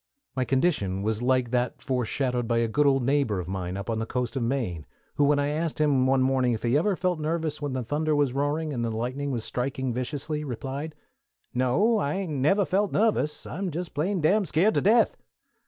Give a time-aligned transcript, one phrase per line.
[0.35, 3.99] My condition was like that foreshadowed by a good old neighbor of mine up on
[3.99, 7.19] the coast of Maine, who when I asked him one morning if he ever felt
[7.19, 10.95] nervous when the thunder was roaring, and the lightning was striking viciously, replied,
[11.53, 15.17] "No, I hain't never felt nervous: _I'm jest plain dam skeert to death!